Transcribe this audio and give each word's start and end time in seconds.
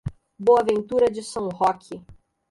Boa 0.39 0.63
Ventura 0.63 1.11
de 1.11 1.21
São 1.21 1.47
Roque 1.47 2.03